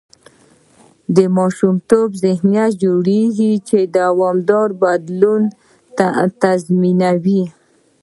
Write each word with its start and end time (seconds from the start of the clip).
د 1.15 1.17
ماشومتوبه 1.37 2.17
ذهنیت 2.25 2.71
جوړېږي، 2.83 3.53
چې 3.67 3.77
دوامداره 3.97 4.75
بدلون 4.83 5.43
تضمینوي. 6.41 7.43